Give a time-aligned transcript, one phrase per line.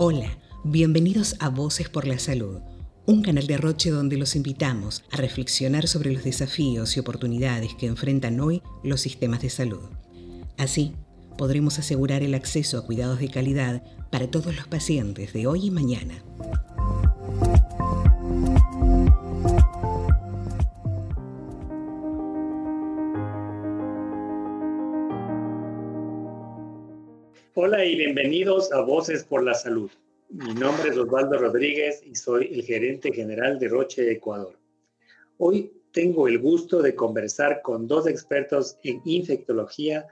[0.00, 2.60] Hola, bienvenidos a Voces por la Salud,
[3.04, 7.86] un canal de Roche donde los invitamos a reflexionar sobre los desafíos y oportunidades que
[7.86, 9.90] enfrentan hoy los sistemas de salud.
[10.56, 10.94] Así,
[11.36, 15.70] podremos asegurar el acceso a cuidados de calidad para todos los pacientes de hoy y
[15.70, 16.22] mañana.
[27.88, 29.90] Y bienvenidos a Voces por la Salud.
[30.28, 34.58] Mi nombre es Osvaldo Rodríguez y soy el gerente general de Roche Ecuador.
[35.38, 40.06] Hoy tengo el gusto de conversar con dos expertos en infectología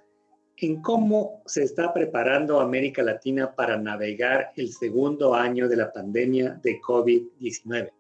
[0.57, 6.59] en cómo se está preparando América Latina para navegar el segundo año de la pandemia
[6.63, 7.91] de COVID-19.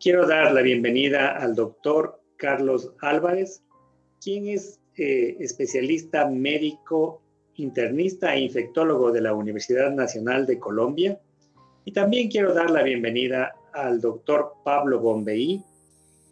[0.00, 3.62] Quiero dar la bienvenida al doctor Carlos Álvarez,
[4.22, 7.20] quien es eh, especialista médico,
[7.58, 11.20] internista e infectólogo de la Universidad Nacional de Colombia.
[11.84, 15.62] Y también quiero dar la bienvenida al doctor Pablo Bombeí,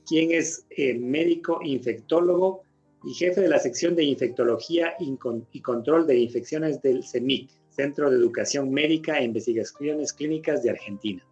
[0.06, 2.62] quien es eh, médico infectólogo
[3.04, 8.16] y jefe de la sección de infectología y control de infecciones del CEMIC, Centro de
[8.16, 11.24] Educación Médica e Investigaciones Clínicas de Argentina.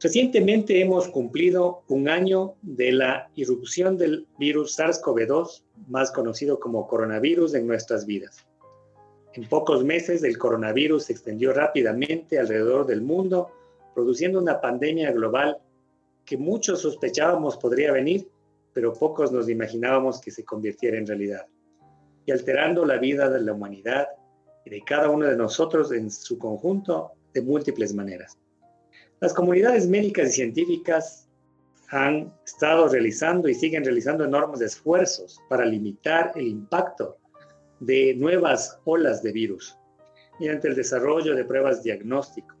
[0.00, 7.54] Recientemente hemos cumplido un año de la irrupción del virus SARS-CoV-2, más conocido como coronavirus,
[7.54, 8.44] en nuestras vidas.
[9.34, 13.50] En pocos meses el coronavirus se extendió rápidamente alrededor del mundo,
[13.94, 15.58] produciendo una pandemia global
[16.26, 18.28] que muchos sospechábamos podría venir,
[18.74, 21.46] pero pocos nos imaginábamos que se convirtiera en realidad,
[22.26, 24.06] y alterando la vida de la humanidad
[24.66, 28.38] y de cada uno de nosotros en su conjunto de múltiples maneras.
[29.20, 31.28] Las comunidades médicas y científicas
[31.88, 37.18] han estado realizando y siguen realizando enormes esfuerzos para limitar el impacto
[37.82, 39.76] de nuevas olas de virus
[40.38, 42.56] mediante el desarrollo de pruebas diagnóstico,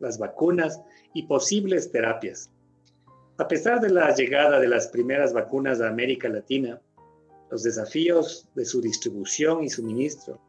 [0.00, 0.80] las vacunas
[1.14, 2.50] y posibles terapias.
[3.38, 6.80] A pesar de la llegada de las primeras vacunas a América Latina,
[7.50, 10.40] los desafíos de su distribución y suministro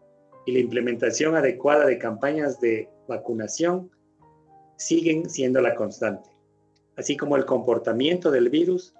[0.45, 3.89] y la implementación adecuada de campañas de vacunación
[4.75, 6.29] siguen siendo la constante,
[6.97, 8.93] así como el comportamiento del virus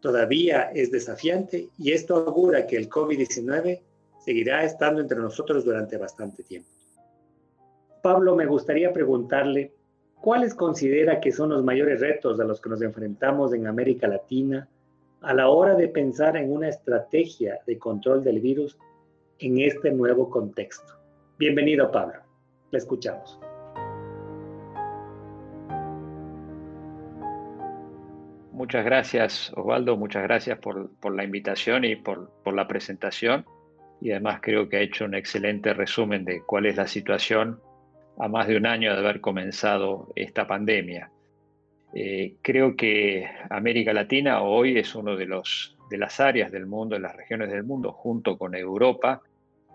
[0.00, 3.82] todavía es desafiante y esto augura que el COVID-19
[4.26, 6.68] seguirá estando entre nosotros durante bastante tiempo.
[8.02, 9.72] Pablo, me gustaría preguntarle
[10.20, 14.68] ¿cuáles considera que son los mayores retos a los que nos enfrentamos en América Latina
[15.20, 18.76] a la hora de pensar en una estrategia de control del virus
[19.38, 20.94] en este nuevo contexto?
[21.38, 22.20] Bienvenido, Pablo.
[22.72, 23.38] Le escuchamos.
[28.50, 29.96] Muchas gracias, Osvaldo.
[29.96, 33.46] Muchas gracias por, la invitación y por, por la presentación.
[34.00, 37.60] Y además creo que ha hecho un excelente resumen de cuál es la situación
[38.18, 41.10] a más de un año de haber comenzado esta pandemia.
[41.94, 46.94] Eh, creo que América Latina hoy es uno de, los, de las áreas del mundo,
[46.94, 49.22] de las regiones del mundo, junto con Europa,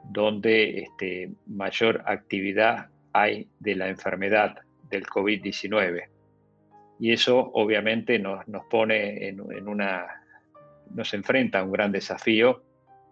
[0.03, 4.57] donde este, mayor actividad hay de la enfermedad
[4.89, 6.07] del COVID-19.
[6.99, 10.05] Y eso obviamente nos, nos pone en, una,
[10.93, 12.63] nos enfrenta a un gran desafío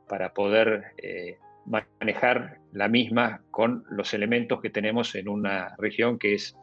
[0.09, 6.33] para poder eh, manejar la misma con los elementos que tenemos en una región que
[6.33, 6.57] es,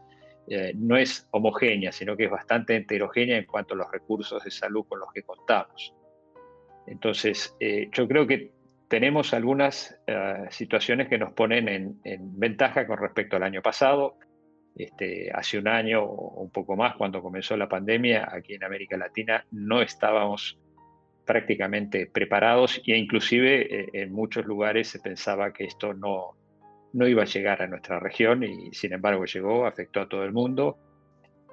[0.48, 4.50] eh, no es homogénea, sino que es bastante heterogénea en cuanto a los recursos de
[4.50, 5.94] salud con los que contamos.
[6.86, 8.52] Entonces, eh, yo creo que
[8.88, 9.98] tenemos algunas
[10.50, 14.16] situaciones que nos ponen en, en, ventaja con respecto al año pasado.
[14.76, 18.96] Este, hace un año o un poco más, cuando comenzó la pandemia, aquí en América
[18.96, 20.56] Latina no estábamos
[21.26, 26.36] prácticamente preparados e inclusive eh, en muchos lugares se pensaba que esto no,
[26.92, 30.32] no iba a llegar a nuestra región y sin embargo llegó, afectó a todo el
[30.32, 30.78] mundo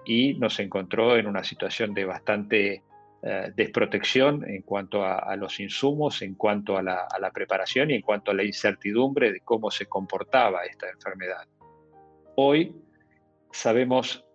[0.05, 2.83] y nos encontró en una situación de bastante
[3.25, 8.31] eh, desprotección en cuanto a, los insumos, en cuanto a la, preparación y en cuanto
[8.31, 11.47] a la incertidumbre de cómo se comportaba esta enfermedad.
[12.35, 12.75] Hoy
[13.51, 14.25] sabemos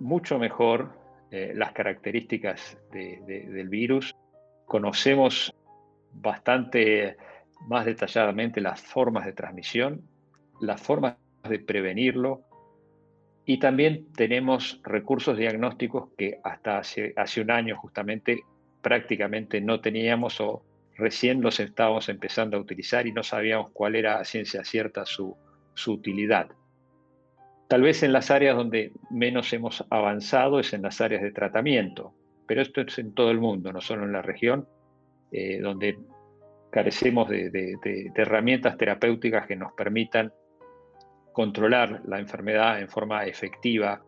[0.00, 0.98] mucho mejor
[1.30, 4.16] eh, las características del virus,
[4.68, 5.52] conocemos
[6.12, 7.16] bastante
[7.66, 10.02] más detalladamente las formas de transmisión,
[10.60, 11.16] las formas
[11.48, 12.42] de prevenirlo
[13.44, 18.42] y también tenemos recursos diagnósticos que hasta hace, un año justamente
[18.82, 20.62] prácticamente no teníamos o
[20.96, 25.36] recién los estábamos empezando a utilizar y no sabíamos cuál era a ciencia cierta su
[25.86, 26.48] utilidad.
[27.68, 32.14] Tal vez en las áreas donde menos hemos avanzado es en las áreas de tratamiento,
[32.48, 34.66] pero esto es en todo el mundo, no solo en la región,
[35.60, 35.98] donde
[36.70, 40.32] carecemos de, herramientas terapéuticas que nos permitan
[41.32, 44.02] controlar la enfermedad en forma efectiva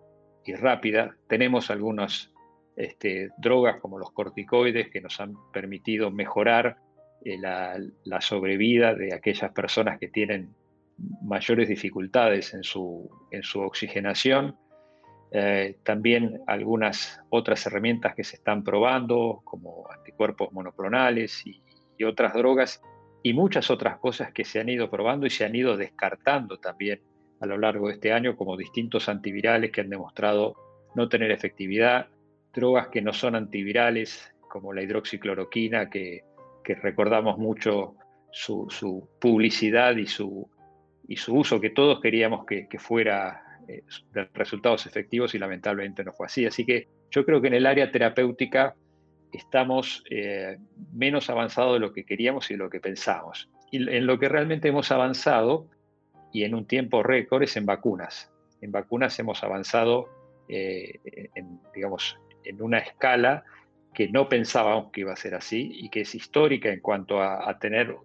[0.45, 1.15] y rápida.
[1.29, 2.33] Tenemos algunas
[2.77, 6.79] este, drogas como los corticoides que nos han permitido mejorar
[7.25, 10.55] eh, la, sobrevida de aquellas personas que tienen
[11.23, 13.09] mayores dificultades en su
[13.55, 14.57] oxigenación.
[15.33, 21.63] Eh, también algunas otras herramientas que se están probando, como anticuerpos monoclonales y,
[22.03, 22.81] otras drogas
[23.23, 27.03] y muchas otras cosas que se han ido probando y se han ido descartando también
[27.41, 30.55] a lo largo de este año, como distintos antivirales que han demostrado
[30.95, 32.09] no tener efectividad,
[32.55, 36.25] drogas que no son antivirales, como la hidroxicloroquina, que,
[36.65, 37.97] recordamos mucho
[38.31, 38.67] su,
[39.21, 40.49] publicidad y su
[41.29, 46.47] uso, que todos queríamos que, fuera eh, de resultados efectivos y lamentablemente no fue así.
[46.47, 48.75] Así que yo creo que en el área terapéutica
[49.33, 50.59] estamos eh,
[50.93, 53.49] menos avanzados de lo que queríamos y de lo que pensamos.
[53.71, 55.69] Y en lo que realmente hemos avanzado,
[56.33, 58.33] y en un tiempo récord, es en vacunas.
[58.61, 60.09] En vacunas hemos avanzado,
[60.49, 60.99] eh,
[61.35, 63.45] en, digamos, en una escala
[63.95, 67.59] que no pensábamos que iba a ser así y que es histórica en cuanto a,
[67.59, 67.97] tener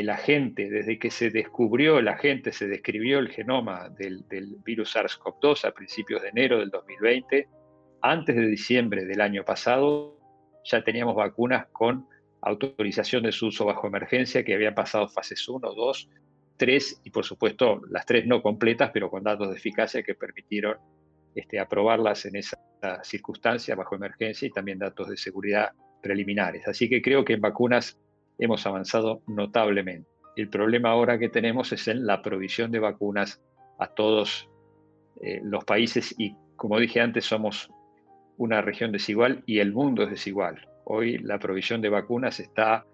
[0.00, 4.24] el agente, desde que se descubrió el agente, se describió el genoma del,
[4.64, 7.48] virus SARS-CoV-2 a principios de enero del 2020,
[8.02, 10.18] antes de diciembre del año pasado,
[10.64, 12.06] ya teníamos vacunas con
[12.42, 16.10] autorización de su uso bajo emergencia que habían pasado fases 1, 2,
[16.58, 20.76] 3 y por supuesto las tres no completas, pero con datos de eficacia que permitieron
[21.34, 22.58] este, aprobarlas en esa
[23.02, 25.70] circunstancia bajo emergencia y también datos de seguridad
[26.02, 26.68] preliminares.
[26.68, 27.98] Así que creo que en vacunas
[28.38, 30.08] hemos avanzado notablemente.
[30.36, 33.40] El problema ahora que tenemos es en la provisión de vacunas
[33.78, 34.48] a todos
[35.22, 37.70] eh, los países y como dije antes somos
[38.36, 40.68] una región desigual y el mundo es desigual.
[40.84, 42.84] Hoy la provisión de vacunas está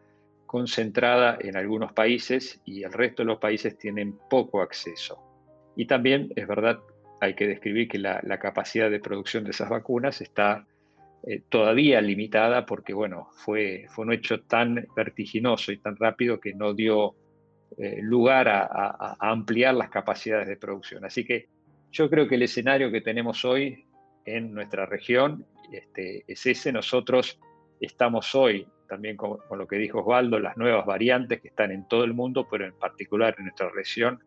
[0.47, 5.19] concentrada en algunos países y el resto de los países tienen poco acceso.
[5.77, 6.79] Y también es verdad,
[7.21, 10.67] hay que describir que la, capacidad de producción de esas vacunas está
[11.27, 16.55] eh, todavía limitada porque, bueno, fue, fue un hecho tan vertiginoso y tan rápido que
[16.55, 17.15] no dio
[17.79, 21.05] eh, lugar a ampliar las capacidades de producción.
[21.05, 21.49] Así que
[21.93, 23.85] yo creo que el escenario que tenemos hoy
[24.25, 26.73] en nuestra región este, es ese.
[26.73, 27.39] Nosotros
[27.81, 32.05] estamos hoy, también con, lo que dijo Osvaldo, las nuevas variantes que están en todo
[32.05, 34.21] el mundo, pero en particular en nuestra región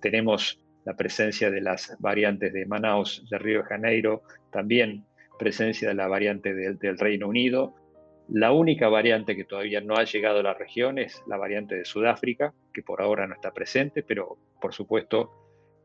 [0.00, 5.04] tenemos la presencia de las variantes de Manaus, de Río de Janeiro, también
[5.38, 7.74] presencia de la variante del Reino Unido.
[8.28, 11.84] La única variante que todavía no ha llegado a la región es la variante de
[11.84, 15.30] Sudáfrica, que por ahora no está presente, pero por supuesto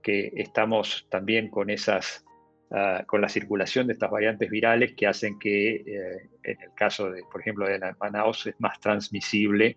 [0.02, 2.24] que estamos también con esas
[2.72, 7.10] Ah, con la circulación de estas variantes virales que hacen que, eh, en el caso,
[7.10, 9.76] de, por ejemplo, de la Manaus, es más transmisible.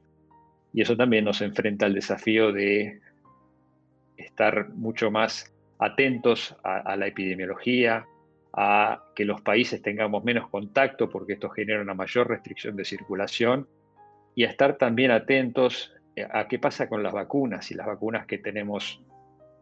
[0.74, 3.00] Y eso también nos enfrenta al desafío de
[4.18, 8.06] estar mucho más atentos a, la epidemiología,
[8.52, 13.66] a que los países tengamos menos contacto porque esto genera una mayor restricción de circulación
[14.34, 18.26] y a estar también atentos eh, a qué pasa con las vacunas y las vacunas
[18.26, 19.02] que tenemos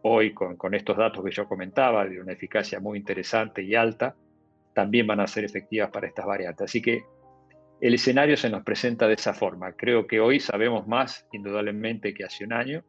[0.02, 4.16] hoy con, estos datos que yo comentaba, de una eficacia muy interesante y alta,
[4.74, 6.64] también van a ser efectivas para estas variantes.
[6.64, 7.04] Así que
[7.80, 9.72] el escenario se nos presenta de esa forma.
[9.72, 12.82] Creo que hoy sabemos más, indudablemente, que hace un año,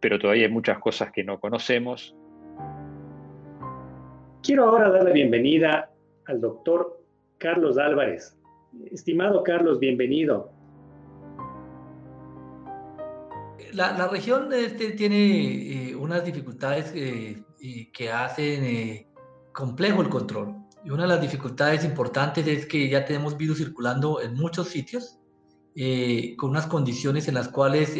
[0.00, 2.14] pero todavía hay muchas cosas que no conocemos.
[4.44, 5.90] Quiero ahora dar la bienvenida
[6.26, 7.02] al doctor
[7.38, 8.36] Carlos Álvarez.
[8.92, 10.52] Estimado Carlos, bienvenido.
[13.72, 17.42] la, región este, tiene eh, unas dificultades eh,
[17.90, 19.08] que hacen eh,
[19.54, 20.54] complejo el control.
[20.84, 25.18] Y una de las dificultades importantes es que ya tenemos virus circulando en muchos sitios,
[26.36, 27.96] con unas condiciones en las cuales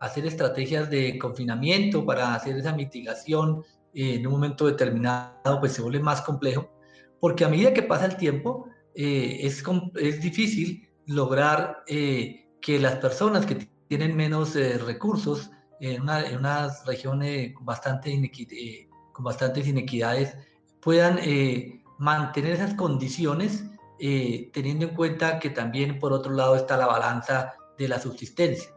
[0.00, 3.62] hacer estrategias de confinamiento para hacer esa mitigación
[3.96, 6.70] en un momento determinado, pues se vuelve más complejo,
[7.18, 9.62] porque a medida que pasa el tiempo, es,
[9.96, 15.50] es difícil lograr que las personas que tienen menos eh, recursos
[15.80, 20.36] en, unas regiones con, bastante eh, con bastantes inequidades
[20.80, 23.64] puedan eh, mantener esas condiciones
[23.98, 28.68] teniendo en cuenta que también por otro lado está la balanza de la subsistencia,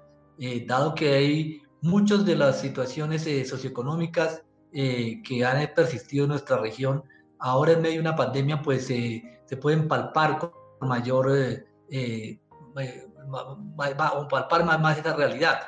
[0.65, 7.03] dado que hay muchas de las situaciones socioeconómicas que han persistido en nuestra región,
[7.39, 10.51] ahora en medio de una pandemia pues se pueden palpar con
[10.87, 11.27] mayor
[13.31, 15.59] o palpar más, más esa realidad.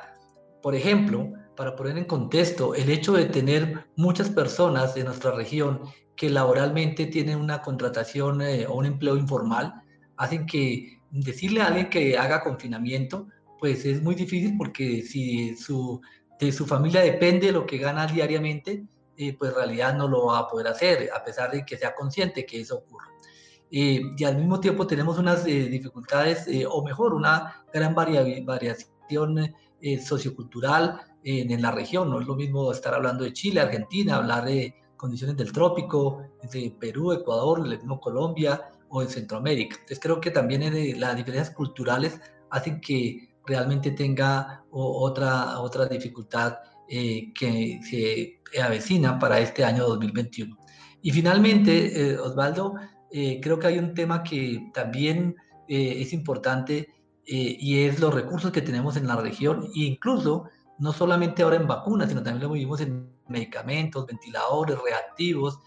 [0.62, 5.82] Por ejemplo, para poner en contexto, el hecho de tener muchas personas de nuestra región
[6.16, 9.74] que laboralmente tienen una contratación eh, o un empleo informal,
[10.18, 13.28] hacen que decirle a alguien que haga confinamiento,
[13.60, 16.02] pues es muy difícil porque si su,
[16.46, 18.84] de su familia depende lo que gana diariamente,
[19.18, 21.94] eh, pues en realidad no lo va a poder hacer, a pesar de que sea
[21.94, 23.08] consciente que eso ocurre.
[23.70, 29.56] Eh, y al mismo tiempo tenemos unas eh, dificultades, o mejor, una gran variación
[30.04, 32.10] sociocultural en, la región.
[32.10, 36.76] No es lo mismo estar hablando de Chile, Argentina, hablar de condiciones del trópico, de
[36.80, 39.76] Perú, Ecuador, el mismo Colombia o en Centroamérica.
[39.76, 42.20] Entonces creo que también las diferencias culturales
[42.50, 46.58] hacen que realmente tenga otra, otra dificultad
[46.94, 50.58] eh, que se avecina para este año 2021.
[51.02, 52.76] Y finalmente, eh, Osvaldo,
[53.12, 55.36] eh, creo que hay un tema que también
[55.70, 56.90] es importante
[57.26, 61.66] y es los recursos que tenemos en la región e incluso no solamente ahora en
[61.66, 65.60] vacunas, sino también lo vivimos en medicamentos, ventiladores, reactivos,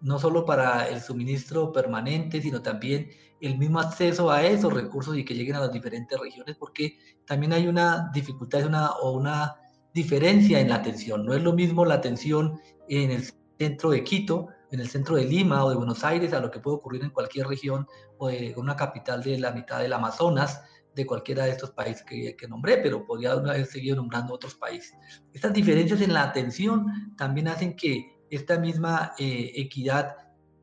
[0.00, 3.10] no solo para el suministro permanente, sino también
[3.46, 7.52] el mismo acceso a esos recursos y que lleguen a las diferentes regiones, porque también
[7.52, 8.62] hay una dificultad
[9.00, 9.56] o una
[9.94, 11.24] diferencia en la atención.
[11.24, 13.24] No es lo mismo la atención en el
[13.58, 16.60] centro de Quito, en el centro de Lima o de Buenos Aires, a lo que
[16.60, 17.86] puede ocurrir en cualquier región
[18.18, 20.60] o de una capital de la mitad del Amazonas,
[20.94, 24.96] de cualquiera de estos países que, que nombré, pero podría haber seguido nombrando otros países.
[25.32, 30.16] Estas diferencias en la atención también hacen que esta misma eh, equidad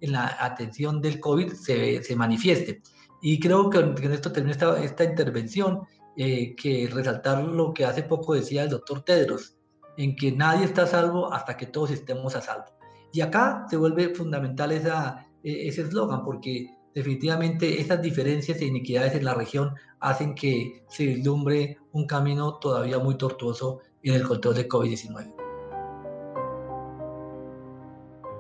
[0.04, 2.82] en la atención del COVID se, se manifieste.
[3.22, 5.84] Y creo que con esto termina esta, esta intervención
[6.18, 9.56] eh, que resaltar lo que hace poco decía el doctor Tedros,
[9.96, 12.66] en que nadie está a salvo hasta que todos estemos a salvo.
[13.14, 19.16] Y acá se vuelve fundamental esa, e, ese eslogan, porque definitivamente esas diferencias e inequidades
[19.16, 24.56] en la región hacen que se vislumbre un camino todavía muy tortuoso en el control
[24.56, 25.43] de COVID-19.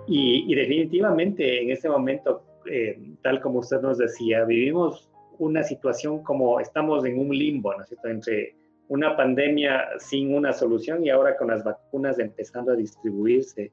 [0.07, 6.59] Y, definitivamente en este momento, eh, tal como usted nos decía, vivimos una situación como
[6.59, 8.55] estamos en un limbo, ¿no es cierto?, entre
[8.89, 13.71] una pandemia sin una solución y ahora con las vacunas empezando a distribuirse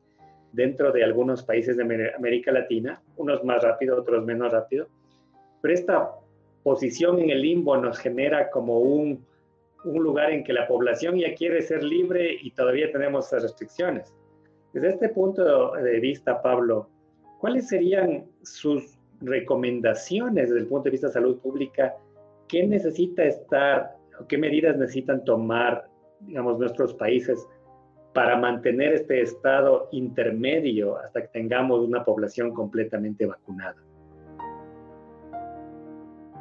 [0.53, 4.89] dentro de algunos países de América Latina, unos más rápido, otros menos rápido.
[5.61, 6.11] Pero esta
[6.63, 9.25] posición en el limbo nos genera como un,
[9.85, 14.15] un lugar en que la población ya quiere ser libre y todavía tenemos esas restricciones.
[14.73, 16.89] Desde este punto de vista, Pablo,
[17.41, 21.95] ¿cuáles serían sus recomendaciones desde el punto de vista de salud pública,
[22.49, 23.97] ¿qué necesita estar,
[24.29, 25.89] qué medidas necesitan tomar,
[26.21, 27.47] digamos, nuestros países
[28.15, 33.77] para mantener este estado intermedio hasta que tengamos una población completamente vacunada?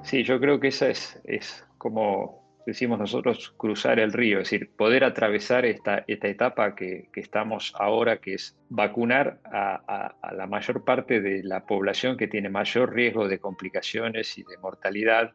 [0.04, 4.70] Sí, yo creo que esa es, es como decimos nosotros, cruzar el río, es decir,
[4.76, 11.22] poder atravesar esta, esta etapa que, estamos ahora, que es vacunar a, la mayor parte
[11.22, 15.34] de la población que tiene mayor riesgo de complicaciones y de mortalidad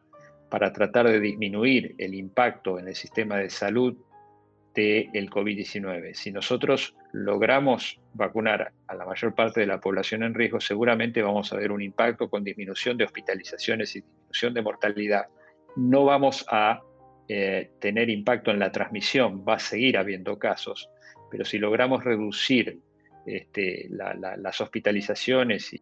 [0.49, 3.97] para tratar de disminuir el impacto en el sistema de salud
[4.73, 6.13] del COVID-19.
[6.13, 11.51] Si nosotros logramos vacunar a la mayor parte de la población en riesgo, seguramente vamos
[11.53, 15.27] a ver un impacto con disminución de hospitalizaciones y disminución de mortalidad.
[15.77, 16.81] No vamos a
[17.27, 20.91] eh, tener impacto en la transmisión, va a seguir habiendo casos,
[21.31, 22.79] pero si logramos reducir
[23.25, 25.81] este, las hospitalizaciones y,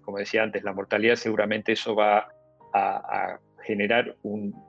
[0.00, 2.28] como decía antes, la mortalidad, seguramente eso va
[2.72, 4.16] a, generar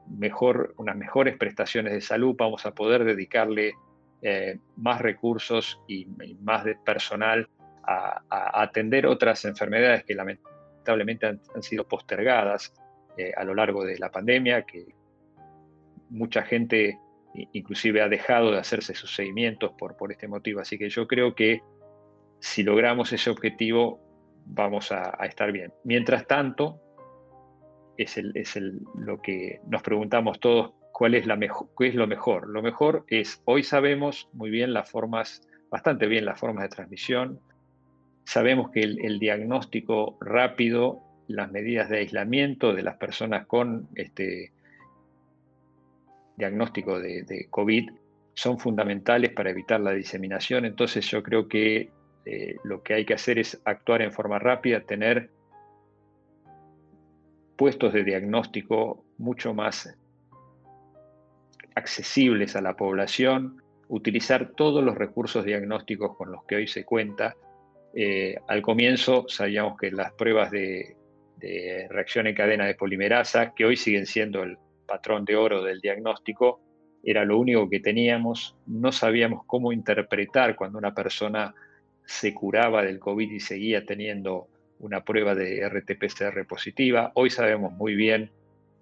[0.08, 3.76] mejor, unas mejores prestaciones de salud, vamos a poder dedicarle
[4.24, 6.08] eh, más recursos y,
[6.42, 7.48] más personal
[7.84, 8.24] a,
[8.60, 12.74] atender otras enfermedades que lamentablemente han, sido postergadas
[13.18, 14.97] eh, a lo largo de la pandemia, que,
[16.10, 17.00] mucha gente
[17.54, 20.60] inclusive ha dejado de hacerse sus seguimientos por, por este motivo.
[20.60, 21.62] Así que yo creo que
[22.40, 24.00] si logramos ese objetivo,
[24.46, 25.74] vamos a, estar bien.
[25.84, 26.80] Mientras tanto,
[27.98, 31.96] es, el, es el, lo que nos preguntamos todos, ¿cuál es, la mejor, qué es
[31.96, 32.48] lo mejor?
[32.48, 37.40] Lo mejor es, hoy sabemos muy bien las formas, bastante bien las formas de transmisión,
[38.24, 44.54] sabemos que el, el diagnóstico rápido, las medidas de aislamiento de las personas con este,
[46.38, 47.90] diagnóstico de, COVID
[48.34, 50.66] son fundamentales para evitar la diseminación.
[50.66, 51.90] Entonces yo creo que
[52.26, 55.32] eh, lo que hay que hacer es actuar en forma rápida, tener
[57.56, 59.98] puestos de diagnóstico mucho más
[61.74, 67.36] accesibles a la población, utilizar todos los recursos diagnósticos con los que hoy se cuenta.
[67.96, 70.96] Eh, al comienzo sabíamos que las pruebas de,
[71.38, 75.82] de reacción en cadena de polimerasa, que hoy siguen siendo el, patrón de oro del
[75.82, 76.60] diagnóstico,
[77.04, 81.54] era lo único que teníamos, no sabíamos cómo interpretar cuando una persona
[82.06, 84.48] se curaba del COVID y seguía teniendo
[84.80, 87.12] una prueba de RT-PCR positiva.
[87.16, 88.32] Hoy sabemos muy bien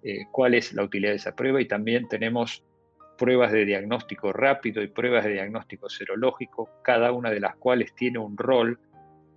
[0.02, 2.64] eh, cuál es la utilidad de esa prueba y también tenemos
[3.18, 8.18] pruebas de diagnóstico rápido y pruebas de diagnóstico serológico, cada una de las cuales tiene
[8.18, 8.78] un rol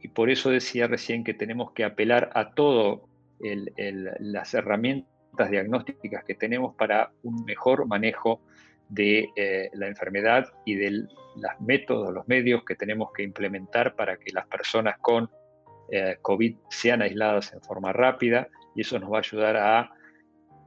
[0.01, 2.99] y por eso decía recién que tenemos que apelar a todas
[3.39, 5.18] las herramientas
[5.49, 8.41] diagnósticas que tenemos para un mejor manejo
[8.89, 14.17] de eh, la enfermedad y de los métodos, los medios que tenemos que implementar para
[14.17, 15.29] que las personas con
[15.91, 19.91] eh, COVID sean aisladas en forma rápida y eso nos va a ayudar a,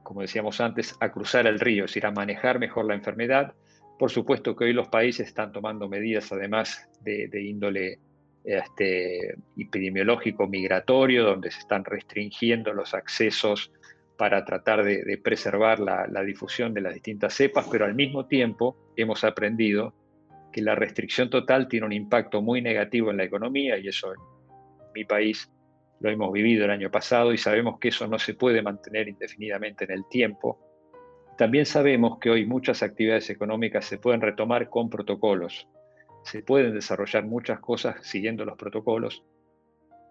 [0.03, 3.53] como decíamos antes, a cruzar el río, es decir, a manejar mejor la enfermedad.
[3.99, 7.99] Por supuesto que hoy los países están tomando medidas además de, índole
[8.43, 13.71] este, epidemiológico migratorio, donde se están restringiendo los accesos
[14.17, 19.23] para tratar de, preservar la, difusión de las distintas cepas, pero al mismo tiempo hemos
[19.23, 19.93] aprendido
[20.51, 24.19] que la restricción total tiene un impacto muy negativo en la economía y eso en
[24.93, 25.51] mi país
[25.99, 29.85] lo hemos vivido el año pasado y sabemos que eso no se puede mantener indefinidamente
[29.85, 30.59] en el tiempo.
[31.37, 35.67] También sabemos que hoy muchas actividades económicas se pueden retomar con protocolos.
[36.23, 39.23] Se pueden desarrollar muchas cosas siguiendo los protocolos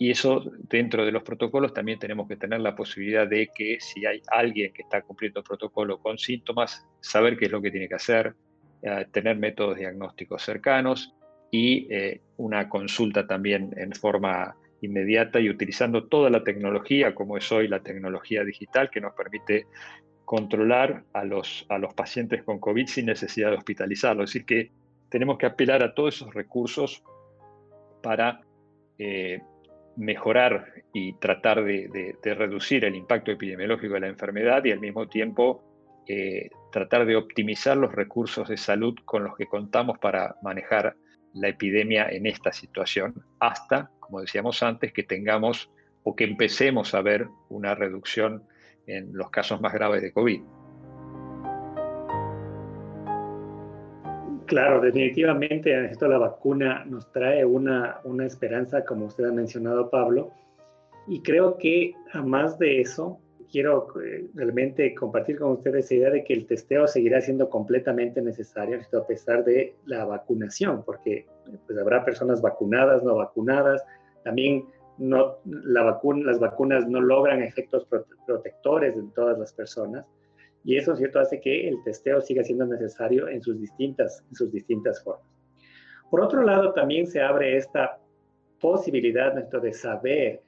[0.02, 4.04] y eso dentro de los protocolos también tenemos que tener la posibilidad de que si
[4.04, 7.86] hay alguien que está cumpliendo el protocolo con síntomas, saber qué es lo que tiene
[7.86, 8.34] que hacer,
[8.82, 11.14] eh, tener métodos diagnósticos cercanos
[11.52, 17.52] y eh, una consulta también en forma inmediata y utilizando toda la tecnología, como es
[17.52, 19.68] hoy la tecnología digital, que nos permite
[20.24, 24.30] controlar a los, a los pacientes con COVID sin necesidad de hospitalizarlos.
[24.30, 24.72] Decir, que
[25.08, 27.04] tenemos que apelar a todos esos recursos
[28.02, 28.40] para
[28.98, 29.40] eh,
[29.96, 35.62] mejorar y tratar de, reducir el impacto epidemiológico de la enfermedad y al mismo tiempo
[36.06, 40.96] eh, tratar de optimizar los recursos de salud con los que contamos para manejar
[41.34, 45.70] la epidemia en esta situación, hasta, como decíamos antes, que tengamos
[46.02, 48.44] o que empecemos a ver una reducción
[48.86, 50.42] en los casos más graves de COVID.
[54.52, 60.30] Claro, definitivamente esto la vacuna nos trae una, una esperanza, como usted ha mencionado, Pablo,
[61.08, 63.18] y creo que además de eso,
[63.50, 68.20] quiero eh, realmente compartir con ustedes la idea de que el testeo seguirá siendo completamente
[68.20, 71.24] necesario a pesar de la vacunación, porque
[71.66, 73.82] pues, habrá personas vacunadas, no vacunadas,
[74.22, 74.66] también
[74.98, 77.86] no, la vacuna, las vacunas no logran efectos
[78.26, 80.04] protectores en todas las personas.
[80.64, 84.52] Y eso, ¿cierto?, hace que el testeo siga siendo necesario en sus distintas, en sus
[84.52, 85.26] distintas formas.
[86.10, 87.98] Por otro lado, también se abre esta
[88.60, 90.42] posibilidad de saber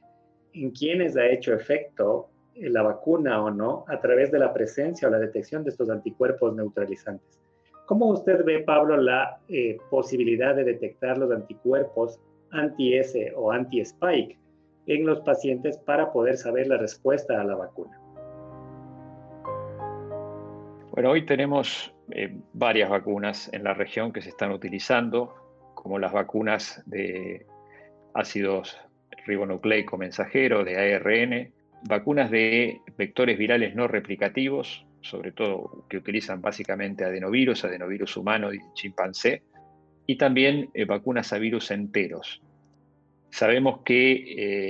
[0.53, 5.11] en quiénes ha hecho efecto la vacuna o no a través de la presencia o
[5.11, 7.41] la detección de estos anticuerpos neutralizantes.
[7.87, 14.39] ¿Cómo usted ve, Pablo, la eh, posibilidad de detectar los anticuerpos anti-S o anti-spike
[14.87, 18.01] en los pacientes para poder saber la respuesta a la vacuna?
[20.95, 25.35] Bueno, hoy tenemos eh, varias vacunas en la región que se están utilizando,
[25.75, 27.45] como las vacunas de
[28.15, 28.79] ácidos
[29.27, 31.53] ribonucleico mensajero, de ARN,
[31.89, 38.61] vacunas de vectores virales no replicativos, sobre todo que utilizan básicamente adenovirus, adenovirus humano y
[38.75, 39.43] chimpancé,
[40.07, 42.41] y también eh, vacunas a virus enteros.
[43.31, 44.13] Sabemos que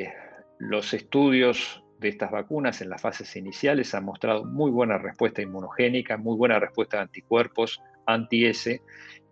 [0.03, 0.15] eh,
[0.59, 6.17] los estudios de estas vacunas en las fases iniciales han mostrado muy buena respuesta inmunogénica,
[6.17, 8.83] muy buena respuesta de anticuerpos anti-S,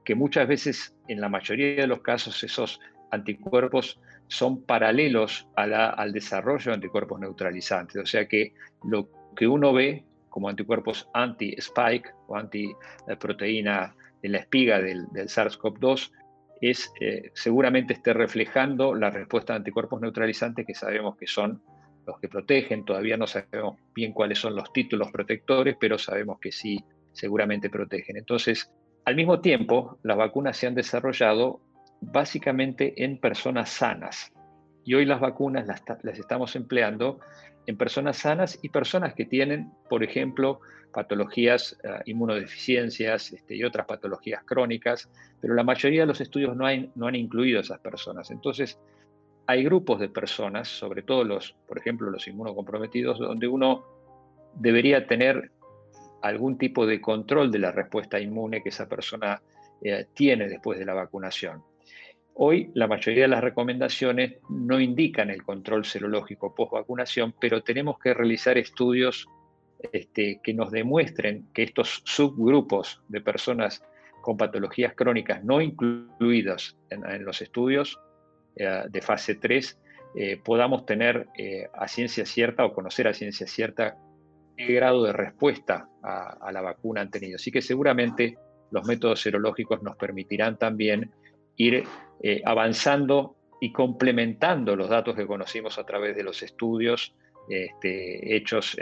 [0.05, 6.71] que muchas veces, en la mayoría de los casos, esos anticuerpos son paralelos al desarrollo
[6.71, 8.03] de anticuerpos neutralizantes.
[8.03, 14.81] O sea que lo que uno ve como anticuerpos anti-spike o anti-proteína de la espiga
[14.81, 16.11] del, SARS-CoV-2
[16.63, 21.61] es eh, seguramente esté reflejando la respuesta de anticuerpos neutralizantes que sabemos que son
[22.07, 22.85] los que protegen.
[22.85, 28.17] Todavía no sabemos bien cuáles son los títulos protectores, pero sabemos que sí, seguramente protegen.
[28.17, 28.71] Entonces,
[29.05, 31.61] al mismo tiempo, las vacunas se han desarrollado
[32.01, 34.33] básicamente en personas sanas.
[34.85, 37.21] Y hoy las vacunas las, estamos empleando
[37.67, 40.61] en personas sanas y personas que tienen, por ejemplo,
[40.93, 45.09] patologías, eh, inmunodeficiencias este, y otras patologías crónicas,
[45.41, 48.31] pero la mayoría de los estudios no, no han incluido a esas personas.
[48.31, 48.79] Entonces,
[49.47, 53.85] hay grupos de personas, sobre todo los, por ejemplo, los inmunocomprometidos, donde uno
[54.55, 55.51] debería tener
[56.23, 59.43] algún tipo de control de la respuesta inmune que esa persona
[59.83, 61.63] eh, tiene después de la vacunación.
[62.35, 67.99] Hoy la mayoría de las recomendaciones no indican el control serológico post vacunación, pero tenemos
[67.99, 69.27] que realizar estudios
[69.93, 73.83] este, que nos demuestren que estos subgrupos de personas
[74.23, 77.99] con patologías crónicas no incluidas en los estudios
[78.55, 79.79] de fase 3
[80.15, 83.97] eh, podamos tener eh, a ciencia cierta o conocer a ciencia cierta
[84.57, 87.37] qué grado de respuesta a, la vacuna han tenido.
[87.37, 88.37] Así que seguramente
[88.71, 91.11] los métodos serológicos nos permitirán también
[91.57, 91.85] ir
[92.23, 97.15] eh, avanzando y complementando los datos que conocimos a través de los estudios
[97.49, 98.77] este, hechos,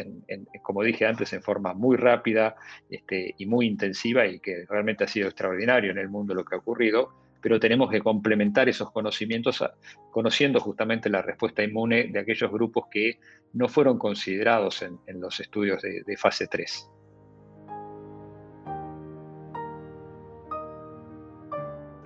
[0.63, 2.57] como dije antes, en forma muy rápida
[2.89, 6.57] este, y muy intensiva y que realmente ha sido extraordinario en el mundo lo que
[6.57, 9.65] ha ocurrido, pero tenemos que complementar esos conocimientos
[10.11, 13.19] conociendo justamente la respuesta inmune de aquellos grupos que
[13.53, 16.91] no fueron considerados en, los estudios de, fase 3.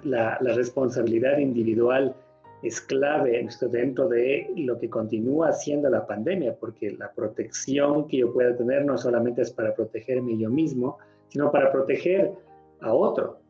[0.04, 2.14] La, responsabilidad individual
[2.62, 8.32] es clave dentro de lo que continúa siendo la pandemia, porque la protección que yo
[8.32, 12.32] pueda tener no solamente es para protegerme yo mismo, sino para proteger
[12.80, 13.43] a otro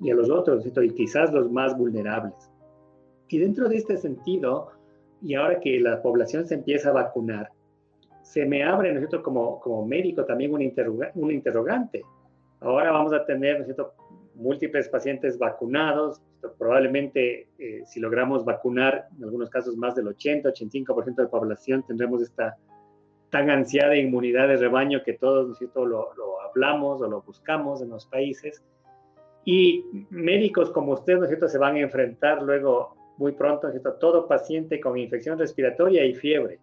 [0.00, 2.50] y a los otros, y quizás los más vulnerables.
[3.28, 4.70] Y dentro de este sentido,
[5.22, 7.50] y ahora que la población se empieza a vacunar,
[8.22, 10.62] se me abre, ¿no como, como médico también un,
[11.14, 12.02] un interrogante.
[12.60, 13.92] Ahora vamos a tener, ¿no
[14.34, 16.20] múltiples pacientes vacunados,
[16.58, 22.22] probablemente eh, si logramos vacunar, en algunos casos más del 80-85% de la población, tendremos
[22.22, 22.56] esta
[23.30, 27.88] tan ansiada inmunidad de rebaño que todos ¿no lo, lo hablamos o lo buscamos en
[27.88, 28.62] los países.
[29.44, 33.68] Y médicos como usted, ¿no es cierto?, se van a enfrentar luego muy pronto, ¿no
[33.68, 36.60] es cierto?, todo paciente con infección respiratoria y fiebre.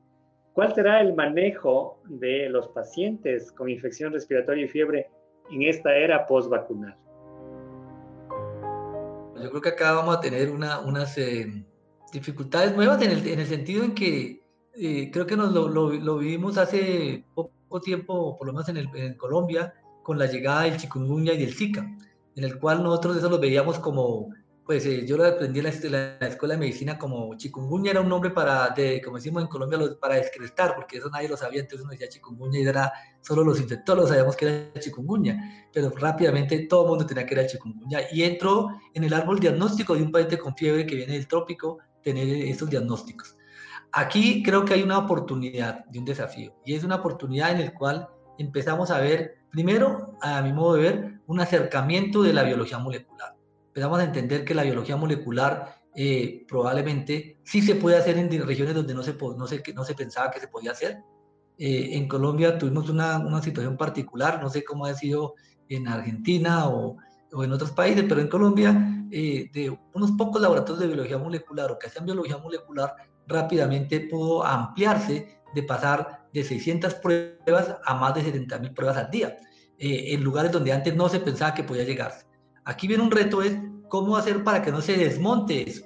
[0.54, 5.10] ¿Cuál será el manejo de los pacientes con infección respiratoria y fiebre
[5.52, 6.96] en esta era post-vacunal?
[9.42, 11.64] Yo creo que acá vamos a tener una, unas eh,
[12.12, 14.42] dificultades nuevas en el, en el, sentido en que
[14.76, 18.90] eh, creo que nos lo, lo, vivimos hace poco tiempo, por lo menos en, el,
[18.96, 21.88] en Colombia, con la llegada del chikungunya y del zika
[22.40, 24.30] en el cual nosotros eso lo veíamos como,
[24.66, 28.30] pues eh, yo lo aprendí en la, escuela de medicina como chikungunya era un nombre
[28.30, 31.92] para, de, como decimos en Colombia, para descrestar, porque eso nadie lo sabía, entonces uno
[31.92, 36.90] decía chikungunya y era solo los infectólogos sabíamos que era chikungunya, pero rápidamente todo el
[36.92, 40.56] mundo tenía que era chikungunya y entró en el árbol diagnóstico de un paciente con
[40.56, 43.36] fiebre que viene del trópico, tener esos diagnósticos.
[43.92, 47.74] Aquí creo que hay una oportunidad de un desafío y es una oportunidad en el
[47.74, 52.80] cual empezamos a ver, primero, a mi modo de ver, un acercamiento de la biología
[52.80, 53.36] molecular.
[53.68, 58.76] Empezamos a entender que la biología molecular eh, probablemente sí se puede hacer en regiones
[58.76, 61.00] donde no se, no se, no se pensaba que se podía hacer.
[61.58, 65.36] Eh, en Colombia tuvimos una, una, situación particular, no sé cómo ha sido
[65.68, 66.98] en Argentina o,
[67.34, 71.72] o en otros países, pero en Colombia, eh, de unos pocos laboratorios de biología molecular
[71.72, 72.96] o que hacían biología molecular,
[73.28, 79.38] rápidamente pudo ampliarse de pasar de 600 pruebas a más de 70.000 pruebas al día,
[79.78, 82.26] eh, en lugares donde antes no se pensaba que podía llegarse.
[82.66, 85.86] Aquí viene un reto, es cómo hacer para que no se desmonte eso,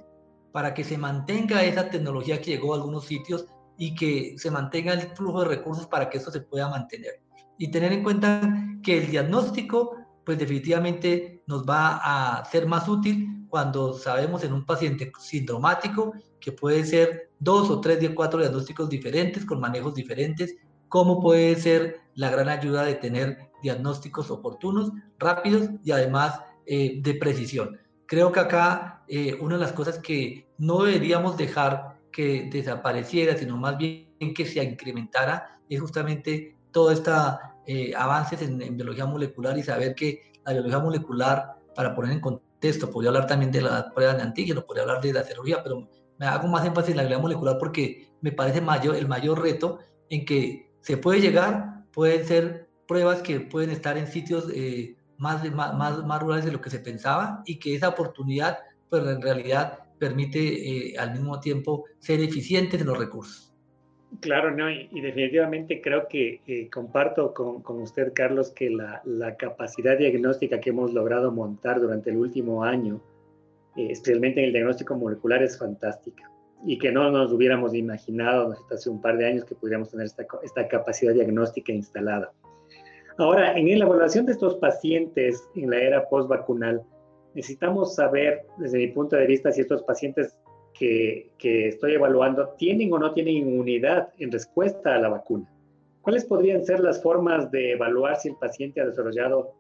[0.52, 3.46] para que se mantenga esa tecnología que llegó a algunos sitios
[3.78, 7.22] y que se mantenga el flujo de recursos para que esto se pueda mantener.
[7.58, 8.42] Y tener en cuenta
[8.84, 14.66] que el diagnóstico, pues definitivamente nos va a ser más útil cuando sabemos en un
[14.66, 20.56] paciente sintomático que puede ser dos o tres, o cuatro diagnósticos diferentes con manejos diferentes,
[20.90, 27.14] cómo puede ser la gran ayuda de tener diagnósticos oportunos, rápidos y además eh, de
[27.14, 27.80] precisión.
[28.08, 33.56] Creo que acá eh, una de las cosas que no deberíamos dejar que desapareciera, sino
[33.56, 37.36] más bien que se incrementara, es justamente todo estos
[37.68, 42.20] eh, avances en, en, biología molecular y saber que la biología molecular, para poner en
[42.20, 42.53] contexto,
[42.92, 46.26] podría hablar también de la prueba de antígeno, podría hablar de la serología, pero me
[46.26, 50.26] hago más énfasis en la biología molecular porque me parece mayor, el mayor reto en
[50.26, 56.04] que se puede llegar, pueden ser pruebas que pueden estar en sitios eh, más, más,
[56.06, 60.40] más, rurales de lo que se pensaba y que esa oportunidad, pues en realidad permite
[60.40, 63.53] eh, al mismo tiempo ser eficientes en los recursos.
[64.20, 69.36] Claro, no, y, definitivamente creo que eh, comparto con, con, usted, Carlos, que la, la,
[69.36, 73.02] capacidad diagnóstica que hemos logrado montar durante el último año
[73.76, 76.30] eh, especialmente en el diagnóstico molecular, es fantástica
[76.66, 80.26] y que no nos hubiéramos imaginado hace un par de años que pudiéramos tener esta,
[80.44, 82.32] esta capacidad diagnóstica instalada.
[83.18, 86.84] Ahora, en la evaluación de estos pacientes en la era post-vacunal,
[87.34, 90.38] necesitamos saber, desde mi punto de vista, si estos pacientes
[90.74, 95.50] que, que, estoy evaluando tienen o no tienen inmunidad en respuesta a la vacuna.
[96.02, 99.54] ¿Cuáles podrían ser las formas de evaluar si el paciente ha desarrollado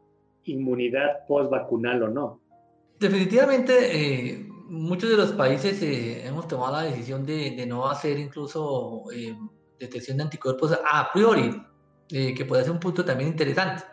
[0.43, 2.41] inmunidad post-vacunal o no?
[2.99, 9.03] Definitivamente, eh, muchos de los países eh, hemos tomado la decisión de, no hacer incluso
[9.13, 9.35] eh,
[9.79, 11.61] detección de anticuerpos a priori,
[12.09, 13.83] que puede ser un punto también interesante.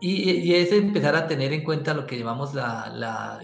[0.00, 3.40] Y, es empezar a tener en cuenta lo que llamamos la, la,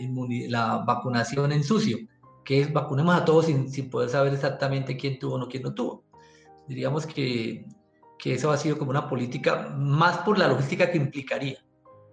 [0.48, 1.98] la vacunación en sucio.
[2.44, 5.62] Que es vacunemos a todos sin, sin poder saber exactamente quién tuvo o no quién
[5.62, 6.04] no tuvo.
[6.68, 7.66] Diríamos que,
[8.18, 11.58] que eso ha sido como una política más por la logística que implicaría.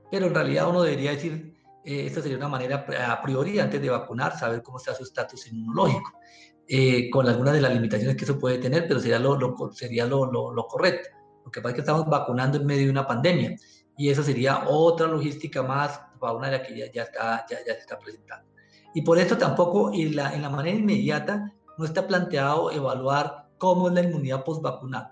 [0.09, 1.53] Pero en realidad uno debería decir,
[1.85, 5.47] eh, esta sería una manera a priori antes de vacunar, saber cómo está su estatus
[5.47, 6.11] inmunológico,
[6.67, 9.37] eh, con algunas de las limitaciones que eso puede tener, pero sería lo,
[9.73, 11.09] sería lo, lo, correcto.
[11.45, 13.55] Lo que pasa es que estamos vacunando en medio de una pandemia
[13.97, 17.57] y eso sería otra logística más para una de las que ya, ya, está, ya,
[17.65, 18.50] ya se está presentando.
[18.93, 23.87] Y por esto tampoco en la, en la manera inmediata no está planteado evaluar cómo
[23.87, 25.11] es la inmunidad post-vacunal.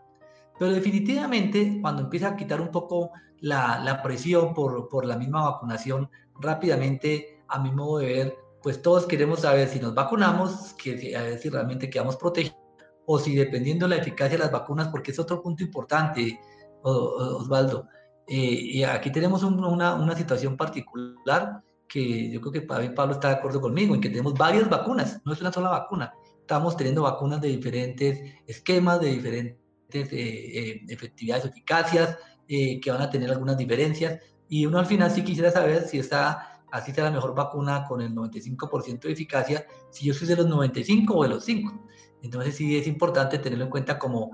[0.57, 5.49] Pero definitivamente cuando empieza a quitar un poco la, la presión por, por la misma
[5.49, 11.15] vacunación, rápidamente, a mi modo de ver, pues todos queremos saber si nos vacunamos, que,
[11.15, 12.57] a ver si realmente quedamos protegidos,
[13.05, 16.39] o si dependiendo de la eficacia de las vacunas, porque es otro punto importante,
[16.83, 17.87] Osvaldo.
[18.27, 23.33] Eh, y aquí tenemos una, una situación particular que yo creo que Pablo está de
[23.35, 26.13] acuerdo conmigo, en que tenemos varias vacunas, no es una sola vacuna.
[26.39, 29.57] Estamos teniendo vacunas de diferentes esquemas, de diferentes
[29.91, 34.19] eh, eh, efectividades, eficacias, eh, que van a tener algunas diferencias.
[34.47, 38.01] Y uno al final sí quisiera saber si está, así sea la mejor vacuna con
[38.01, 41.87] el 95% de eficacia, si yo soy de los 95 o de los 5.
[42.21, 44.31] Entonces sí es importante tenerlo en cuenta como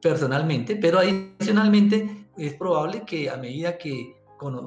[0.00, 4.15] personalmente, pero adicionalmente es probable que a medida que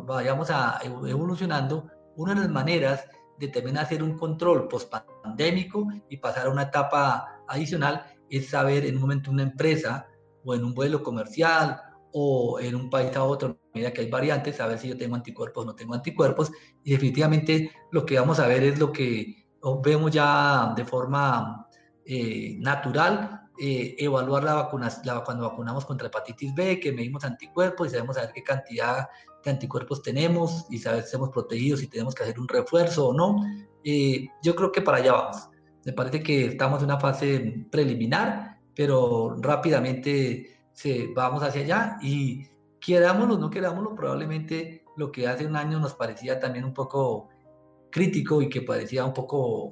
[0.06, 3.06] vayamos a, evolucionando, una de las maneras
[3.38, 8.96] de también hacer un control post-pandémico y pasar a una etapa adicional es saber en
[8.96, 10.08] un momento una empresa
[10.44, 14.10] o en un vuelo comercial o en un país a otro, a medida que hay
[14.10, 16.52] variantes, saber si yo tengo anticuerpos o no tengo anticuerpos.
[16.84, 19.48] Y definitivamente lo que vamos a ver es lo que
[19.84, 21.68] vemos ya de forma
[22.06, 24.90] eh, natural, eh, evaluar la vacuna,
[25.24, 29.08] cuando vacunamos contra hepatitis B, que medimos anticuerpos y sabemos saber qué cantidad
[29.44, 33.14] de anticuerpos tenemos y saber si estamos protegidos, si tenemos que hacer un refuerzo o
[33.14, 33.44] no.
[33.84, 35.50] Eh, yo creo que para allá vamos.
[35.86, 42.48] Me parece que estamos en una fase preliminar, pero rápidamente se, vamos hacia allá y
[42.80, 47.30] querámoslo o no querámoslo, probablemente lo que hace un año nos parecía también un poco
[47.92, 49.72] crítico y que parecía un poco,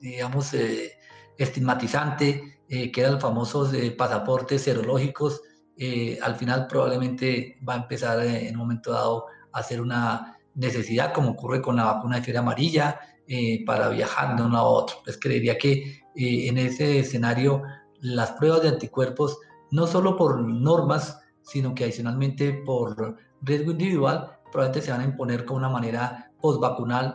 [0.00, 0.92] digamos, eh,
[1.36, 5.42] estigmatizante, eh, que eran los famosos pasaportes serológicos,
[5.78, 10.36] eh, al final probablemente va a empezar eh, en un momento dado a ser una
[10.54, 14.64] necesidad, como ocurre con la vacuna de fiebre amarilla, eh, para viajar de uno a
[14.64, 14.96] otro.
[15.04, 17.62] Pues creería que en ese escenario
[18.00, 19.38] las pruebas de anticuerpos,
[19.70, 25.44] no solo por normas, sino que adicionalmente por riesgo individual, probablemente se van a imponer
[25.44, 27.14] con una manera post-vacunal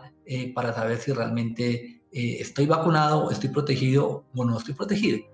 [0.55, 5.32] para saber si realmente estoy vacunado, estoy protegido o no estoy protegido.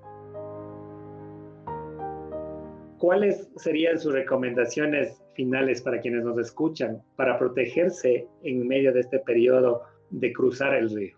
[2.99, 9.19] ¿Cuáles serían sus recomendaciones finales para quienes nos escuchan para protegerse en medio de este
[9.19, 11.17] periodo de cruzar el río?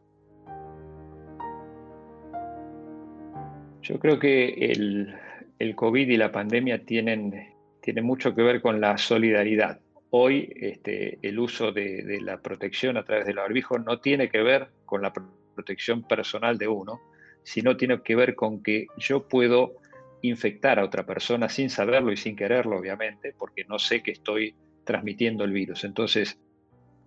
[3.82, 8.98] Yo creo que el, COVID y la pandemia tienen, tienen, mucho que ver con la
[8.98, 9.80] solidaridad.
[10.12, 14.44] Hoy este, el uso de, de la protección a través del barbijo no tiene que
[14.44, 15.14] ver con la
[15.56, 17.00] protección personal de uno,
[17.44, 19.81] sino tiene que ver con que yo puedo
[20.22, 24.56] infectar a otra persona sin saberlo y sin quererlo, obviamente, porque no sé que estoy
[24.84, 25.84] transmitiendo el virus.
[25.84, 26.40] Entonces,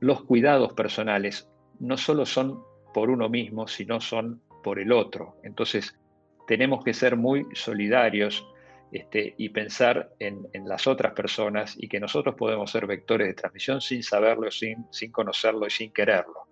[0.00, 1.48] los cuidados personales
[1.78, 5.36] no solo son por uno mismo, sino son por el otro.
[5.42, 5.98] Entonces,
[6.46, 8.46] tenemos que ser muy solidarios
[8.92, 13.80] este, y pensar en, las otras personas y que nosotros podemos ser vectores de transmisión
[13.80, 16.46] sin saberlo, sin, sin conocerlo y sin quererlo.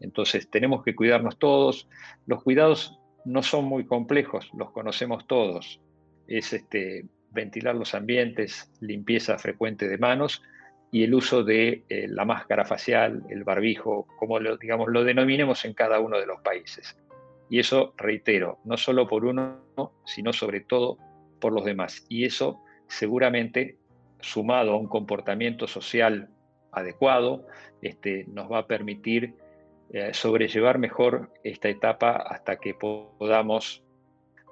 [0.00, 1.88] Entonces, tenemos que cuidarnos todos.
[2.26, 5.80] Los cuidados no son muy complejos, los conocemos todos
[6.28, 10.42] es este, ventilar los ambientes, limpieza frecuente de manos
[10.90, 15.64] y el uso de eh, la máscara facial, el barbijo, como lo, digamos, lo denominemos
[15.64, 16.96] en cada uno de los países.
[17.50, 19.60] Y eso, reitero, no solo por uno,
[20.04, 20.98] sino sobre todo
[21.40, 22.04] por los demás.
[22.08, 23.76] Y eso seguramente,
[24.20, 26.28] sumado a un comportamiento social
[26.72, 27.46] adecuado,
[27.82, 29.34] este, nos va a permitir
[29.90, 33.82] eh, sobrellevar mejor esta etapa hasta que podamos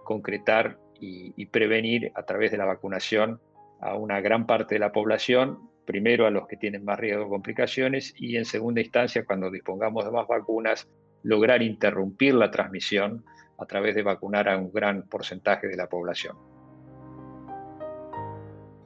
[0.05, 3.40] concretar y, prevenir a través de la vacunación
[3.80, 7.30] a una gran parte de la población, primero a los que tienen más riesgo de
[7.30, 10.88] complicaciones y en segunda instancia, cuando dispongamos de más vacunas,
[11.22, 13.24] lograr interrumpir la transmisión
[13.59, 16.37] a través de vacunar a un gran porcentaje de la población.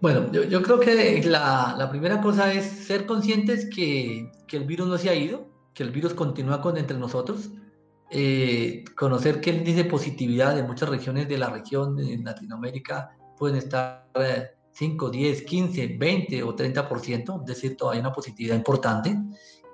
[0.00, 4.88] Bueno, yo, creo que la, la, primera cosa es ser conscientes que, que, el virus
[4.88, 7.50] no se ha ido, que el virus continúa con entre nosotros,
[8.10, 13.56] eh, conocer el índice de positividad de muchas regiones de la región en Latinoamérica pueden
[13.56, 14.08] estar
[14.72, 19.16] 5, 10, 15, 20 o 30%, es decir, todavía una positividad importante.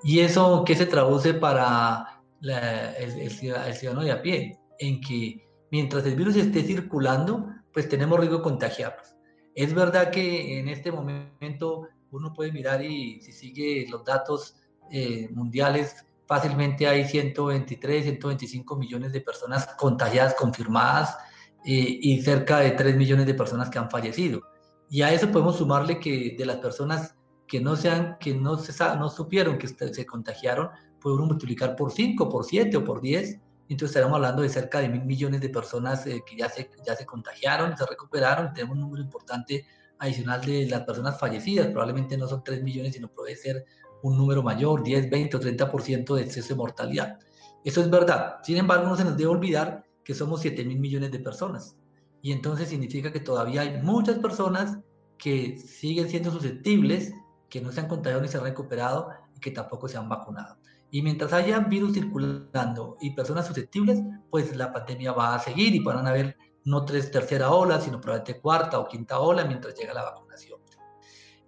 [0.04, 6.16] ¿Y eso qué se traduce para el, ciudadano de a pie, en que mientras el
[6.16, 9.14] virus esté circulando, pues tenemos riesgo de contagiarnos.
[9.54, 14.56] Es verdad que en este momento uno puede mirar y si sigue los datos
[14.90, 21.16] eh, mundiales, fácilmente hay 123, 125 millones de personas contagiadas confirmadas
[21.64, 24.42] eh, y cerca de 3 millones de personas que han fallecido.
[24.88, 27.14] Y a eso podemos sumarle que de las personas
[27.46, 32.28] que no, sean, que no, se, no supieron que se contagiaron, podemos multiplicar por 5,
[32.28, 33.40] por 7 o por 10.
[33.68, 36.94] Entonces estaremos hablando de cerca de mil millones de personas eh, que ya se, ya
[36.94, 38.52] se contagiaron, se recuperaron.
[38.52, 39.66] Tenemos un número importante
[39.98, 41.68] adicional de las personas fallecidas.
[41.68, 43.64] Probablemente no son 3 millones, sino puede ser
[44.02, 47.18] un número mayor, 10, 20 o 30% de exceso de mortalidad.
[47.64, 48.36] Eso es verdad.
[48.42, 51.76] Sin embargo, no se nos debe olvidar que somos 7 mil millones de personas.
[52.22, 54.78] Y entonces significa que todavía hay muchas personas
[55.18, 57.12] que siguen siendo susceptibles,
[57.48, 60.58] que no se han contagiado ni se han recuperado y que tampoco se han vacunado.
[60.90, 65.80] Y mientras haya virus circulando y personas susceptibles, pues la pandemia va a seguir y
[65.80, 69.94] van a haber no tres tercera ola, sino probablemente cuarta o quinta ola mientras llega
[69.94, 70.60] la vacunación.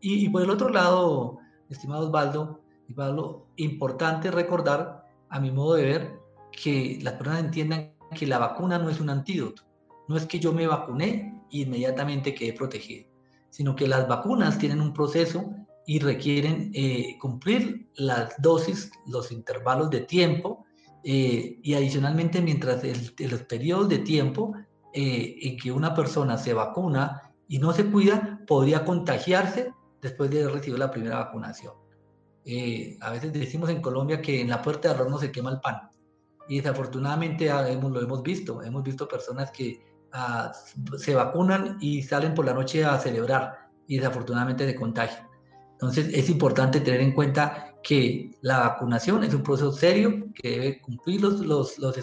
[0.00, 5.74] Y, y por el otro lado, estimado Osvaldo y Pablo, importante recordar, a mi modo
[5.74, 6.18] de ver,
[6.50, 9.62] que las personas entiendan que la vacuna no es un antídoto.
[10.08, 13.06] No es que yo me vacuné y inmediatamente quedé protegido,
[13.50, 15.44] sino que las vacunas tienen un proceso
[15.86, 20.66] y requieren eh, cumplir las dosis, los intervalos de tiempo
[21.04, 24.54] eh, y adicionalmente mientras el, los periodos de tiempo
[24.92, 30.42] eh, en que una persona se vacuna y no se cuida, podría contagiarse después de
[30.42, 31.74] haber recibido la primera vacunación.
[33.00, 35.88] a veces decimos en Colombia que en la puerta de horno se quema el pan
[36.48, 39.80] y desafortunadamente ah, hemos, lo hemos visto, hemos visto personas que
[40.12, 40.50] ah,
[40.96, 45.28] se vacunan y salen por la noche a celebrar y desafortunadamente se contagian.
[45.72, 50.80] Entonces es importante tener en cuenta que la vacunación es un proceso serio que debe
[50.80, 51.96] cumplir los, los, los,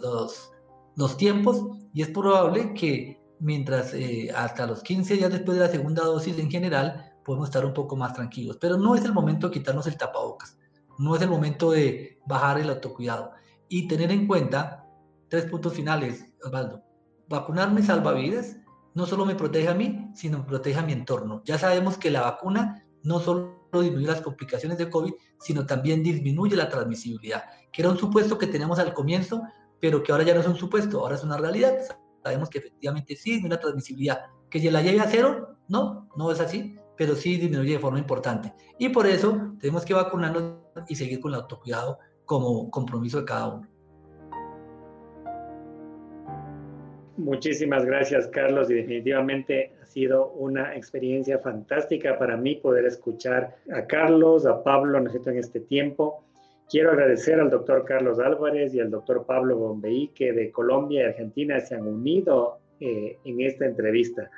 [0.00, 0.52] los,
[0.96, 5.70] los tiempos y es probable que mientras eh, hasta los 15 días después de la
[5.70, 8.58] segunda dosis en general podemos estar un poco más tranquilos.
[8.60, 10.58] Pero no es el momento de quitarnos el tapabocas,
[10.98, 13.32] no es el momento de bajar el autocuidado
[13.68, 14.86] y tener en cuenta
[15.28, 16.82] tres puntos finales, Osvaldo.
[17.28, 18.56] Vacunarme salva vidas,
[18.94, 21.42] no solo me protege a mí, sino me protege a mi entorno.
[21.44, 26.56] Ya sabemos que la vacuna no solo disminuye las complicaciones de COVID, sino también disminuye
[26.56, 29.42] la transmisibilidad, que era un supuesto que teníamos al comienzo,
[29.80, 31.78] pero que ahora ya no es un supuesto, ahora es una realidad.
[32.22, 34.20] Sabemos que efectivamente sí disminuye la transmisibilidad.
[34.50, 37.98] Que ya la lleve a cero, no, no es así, pero sí disminuye de forma
[37.98, 38.52] importante.
[38.78, 43.54] Y por eso tenemos que vacunarnos y seguir con el autocuidado como compromiso de cada
[43.54, 43.68] uno.
[47.16, 53.86] Muchísimas gracias, Carlos, y definitivamente ha sido una experiencia fantástica para mí poder escuchar a
[53.86, 56.22] Carlos, a Pablo, en este tiempo.
[56.68, 61.06] Quiero agradecer al doctor Carlos Álvarez y al doctor Pablo Bombeí que de Colombia y
[61.06, 64.30] Argentina se han unido eh, en esta entrevista.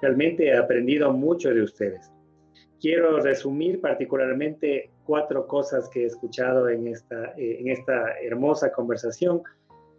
[0.00, 2.10] Realmente he aprendido mucho de ustedes.
[2.80, 9.42] Quiero resumir particularmente cuatro cosas que he escuchado en esta, eh, en esta hermosa conversación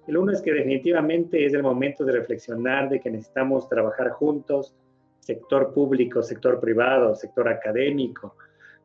[0.08, 4.76] el uno es que definitivamente es el momento de reflexionar de que necesitamos trabajar juntos,
[5.20, 8.36] sector público, sector privado, sector académico,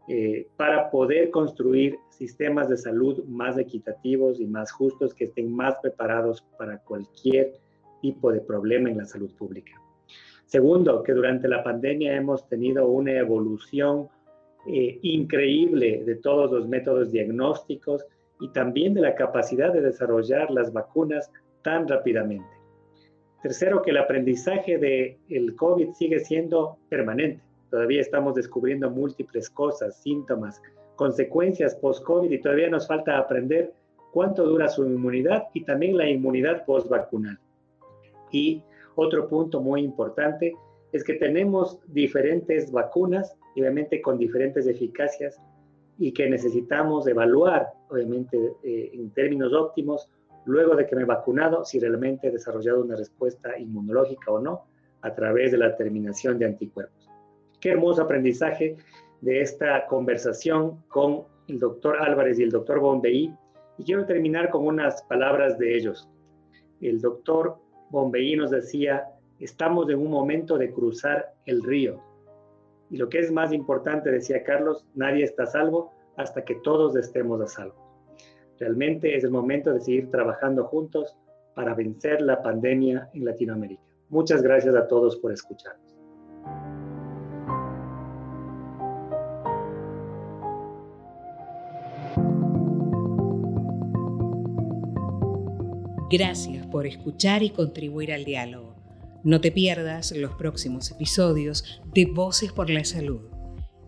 [0.09, 5.75] eh, para poder construir sistemas de salud más equitativos y más justos que estén más
[5.83, 7.55] preparados para cualquier
[8.03, 9.73] tipo de problema en la salud pública.
[10.47, 14.09] Segundo, que durante la pandemia hemos tenido una evolución
[14.67, 18.05] eh, increíble de todos los métodos diagnósticos
[18.41, 21.31] y también de la capacidad de desarrollar las vacunas
[21.63, 22.47] tan rápidamente.
[23.43, 27.43] Tercero, que el aprendizaje del el COVID sigue siendo permanente.
[27.71, 30.63] Todavía estamos descubriendo múltiples cosas, síntomas,
[30.95, 33.73] consecuencias post-COVID y todavía nos falta aprender
[34.13, 37.39] cuánto dura su inmunidad y también la inmunidad post-vacunal.
[38.31, 38.63] Y
[38.97, 40.57] otro punto muy importante
[40.93, 45.41] es que tenemos diferentes vacunas, obviamente con diferentes eficacias
[45.99, 50.11] y que necesitamos evaluar, obviamente, eh, en términos óptimos,
[50.45, 54.65] luego de que me he vacunado, si realmente he desarrollado una respuesta inmunológica o no,
[55.03, 57.09] a través de la terminación de anticuerpos.
[57.61, 58.77] Qué hermoso aprendizaje
[59.21, 63.35] de esta conversación con el doctor Álvarez y el doctor Bombeí.
[63.79, 66.09] Y quiero terminar con unas palabras de ellos.
[66.81, 67.59] El doctor
[67.91, 69.09] Bombeí nos decía,
[69.39, 72.03] estamos en un momento de cruzar el río.
[72.91, 76.97] Y lo que es más importante, decía Carlos, nadie está a salvo hasta que todos
[76.97, 77.87] estemos a salvo.
[78.59, 81.17] Realmente es el momento de seguir trabajando juntos
[81.55, 83.83] para vencer la pandemia en Latinoamérica.
[84.09, 85.97] Muchas gracias a todos por escucharnos.
[96.09, 98.77] Gracias por escuchar y contribuir al diálogo.
[99.25, 103.23] No te pierdas los próximos episodios de Voces por la Salud,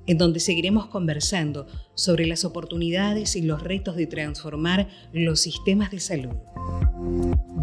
[0.08, 6.00] en donde seguiremos conversando sobre las oportunidades y los retos de transformar los sistemas de
[6.00, 6.34] salud.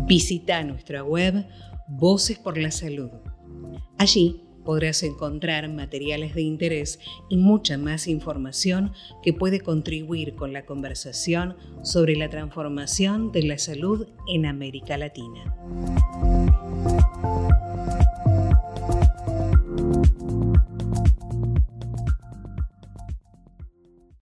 [0.07, 1.45] Visita nuestra web
[1.89, 3.09] Voces por la Salud.
[3.97, 6.99] Allí podrás encontrar materiales de interés
[7.29, 8.91] y mucha más información
[9.23, 15.55] que puede contribuir con la conversación sobre la transformación de la salud en América Latina.